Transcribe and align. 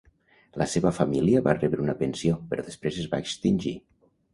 La 0.61 0.65
seva 0.71 0.93
família 1.01 1.43
va 1.49 1.55
rebre 1.59 1.85
una 1.85 1.97
pensió 2.03 2.41
però 2.51 2.69
després 2.73 3.03
es 3.05 3.15
va 3.17 3.25
extingir. 3.27 3.81